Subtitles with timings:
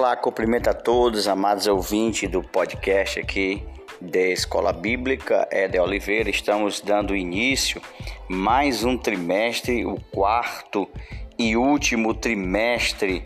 [0.00, 3.62] Olá, cumprimento a todos, amados ouvintes do podcast aqui
[4.00, 6.30] da Escola Bíblica é de Oliveira.
[6.30, 7.82] Estamos dando início
[8.26, 10.88] mais um trimestre, o quarto
[11.38, 13.22] e último trimestre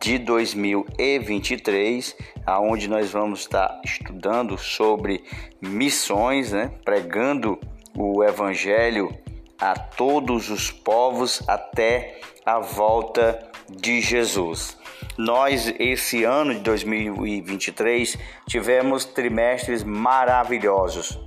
[0.00, 5.24] de 2023, aonde nós vamos estar estudando sobre
[5.60, 6.70] missões, né?
[6.84, 7.58] pregando
[7.96, 9.12] o evangelho
[9.60, 14.76] a todos os povos até a volta de Jesus.
[15.16, 21.18] Nós, esse ano de 2023, tivemos trimestres maravilhosos.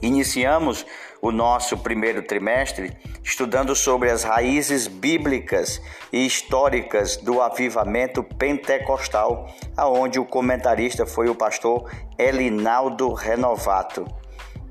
[0.00, 0.86] Iniciamos
[1.20, 5.82] o nosso primeiro trimestre estudando sobre as raízes bíblicas
[6.12, 14.06] e históricas do avivamento pentecostal, aonde o comentarista foi o pastor Elinaldo Renovato.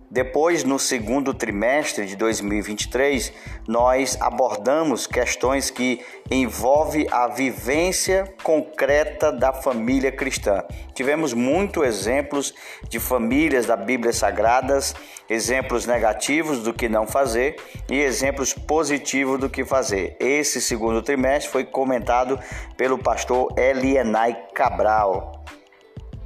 [0.10, 3.34] Depois, no segundo trimestre de 2023,
[3.68, 6.00] nós abordamos questões que
[6.32, 10.64] envolvem a vivência concreta da família cristã.
[10.94, 12.54] Tivemos muitos exemplos
[12.88, 14.96] de famílias da Bíblia Sagradas,
[15.30, 17.58] exemplos negativos do que não fazer
[17.92, 20.16] e exemplos positivos do que fazer.
[20.22, 22.40] Esse segundo trimestre foi comentado
[22.78, 25.37] pelo pastor Elienay Cabral.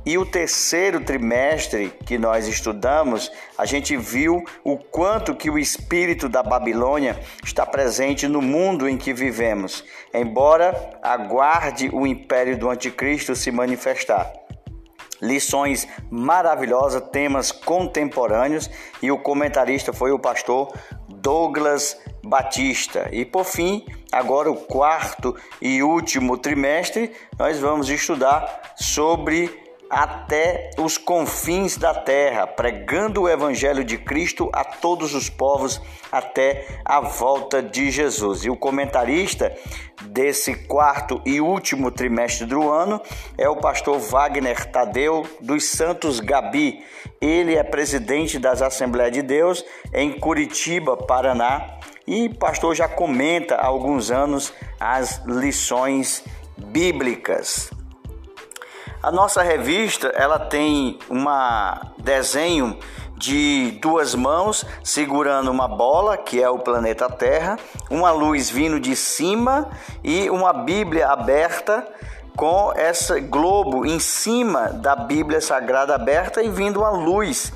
[0.04, 6.28] E o terceiro trimestre que nós estudamos, a gente viu o quanto que o espírito
[6.28, 13.36] da Babilônia está presente no mundo em que vivemos, embora aguarde o império do anticristo
[13.36, 14.34] se manifestar.
[15.22, 18.68] Lições maravilhosas, temas contemporâneos
[19.04, 20.74] e o comentarista foi o pastor
[21.08, 23.08] Douglas Batista.
[23.12, 30.98] E por fim, agora o quarto e último trimestre, nós vamos estudar sobre até os
[30.98, 37.62] confins da terra, pregando o evangelho de Cristo a todos os povos até a volta
[37.62, 38.46] de Jesus.
[38.46, 39.54] E o comentarista
[40.04, 43.02] desse quarto e último trimestre do ano
[43.38, 46.82] é o pastor Wagner Tadeu dos Santos Gabi.
[47.20, 53.68] Ele é presidente das Assembleias de Deus em Curitiba, Paraná, e pastor já comenta há
[53.68, 56.24] alguns anos as lições
[56.58, 57.70] bíblicas.
[59.04, 61.26] A nossa revista ela tem um
[61.98, 62.78] desenho
[63.18, 67.58] de duas mãos segurando uma bola, que é o planeta Terra,
[67.90, 69.70] uma luz vindo de cima
[70.04, 71.84] e uma Bíblia aberta
[72.36, 77.52] com esse globo em cima da Bíblia Sagrada aberta e vindo uma luz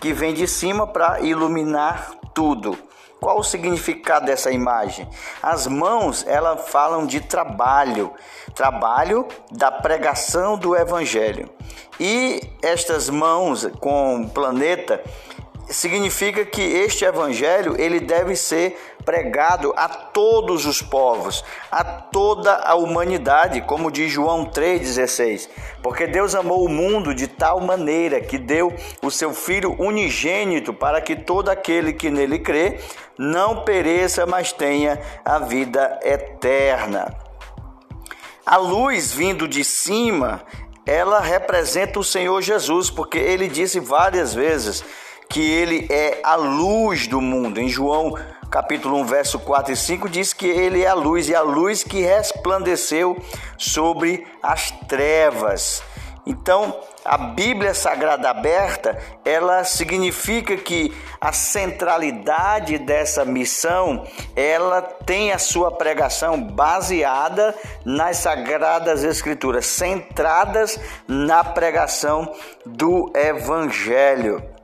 [0.00, 2.76] que vem de cima para iluminar tudo.
[3.20, 5.06] Qual o significado dessa imagem?
[5.42, 8.12] As mãos, elas falam de trabalho,
[8.54, 11.50] trabalho da pregação do evangelho.
[11.98, 15.02] E estas mãos com o planeta
[15.70, 22.74] significa que este evangelho ele deve ser pregado a todos os povos, a toda a
[22.74, 25.48] humanidade, como diz João 3:16.
[25.82, 31.00] Porque Deus amou o mundo de tal maneira que deu o seu filho unigênito para
[31.00, 32.80] que todo aquele que nele crê
[33.16, 37.14] não pereça, mas tenha a vida eterna.
[38.44, 40.42] A luz vindo de cima,
[40.84, 44.82] ela representa o Senhor Jesus, porque ele disse várias vezes:
[45.30, 47.60] que ele é a luz do mundo.
[47.60, 48.14] Em João
[48.50, 51.84] capítulo 1, verso 4 e 5 diz que ele é a luz e a luz
[51.84, 53.16] que resplandeceu
[53.56, 55.82] sobre as trevas.
[56.26, 64.04] Então, a Bíblia Sagrada aberta, ela significa que a centralidade dessa missão,
[64.36, 67.54] ela tem a sua pregação baseada
[67.84, 72.34] nas sagradas escrituras, centradas na pregação
[72.66, 74.59] do evangelho.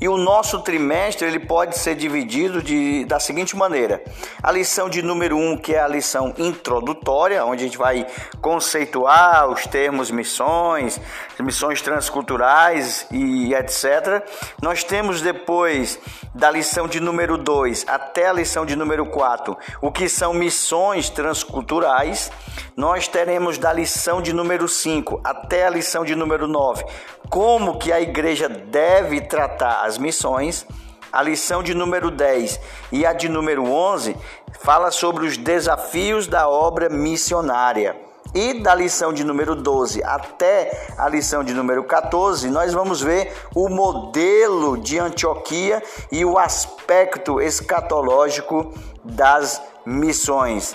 [0.00, 4.02] E o nosso trimestre ele pode ser dividido de, da seguinte maneira:
[4.42, 8.06] a lição de número 1, um, que é a lição introdutória, onde a gente vai
[8.40, 11.00] conceituar os termos missões,
[11.38, 14.22] missões transculturais e etc.
[14.60, 15.98] Nós temos depois
[16.34, 21.08] da lição de número 2 até a lição de número 4, o que são missões
[21.10, 22.30] transculturais.
[22.76, 26.84] Nós teremos da lição de número 5 até a lição de número 9,
[27.28, 30.66] como que a igreja deve tratar as missões.
[31.12, 32.58] A lição de número 10
[32.90, 34.16] e a de número 11
[34.60, 37.96] fala sobre os desafios da obra missionária.
[38.34, 43.30] E da lição de número 12 até a lição de número 14, nós vamos ver
[43.54, 48.72] o modelo de Antioquia e o aspecto escatológico
[49.04, 50.74] das missões.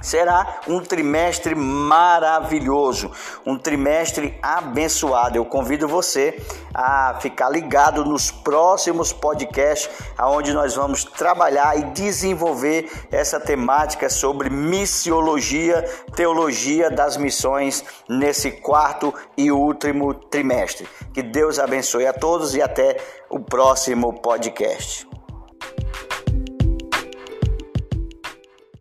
[0.00, 3.10] Será um trimestre maravilhoso,
[3.44, 5.36] um trimestre abençoado.
[5.36, 6.40] Eu convido você
[6.72, 14.48] a ficar ligado nos próximos podcasts, aonde nós vamos trabalhar e desenvolver essa temática sobre
[14.48, 15.82] missiologia,
[16.14, 20.88] teologia das missões nesse quarto e último trimestre.
[21.12, 22.96] Que Deus abençoe a todos e até
[23.28, 25.09] o próximo podcast.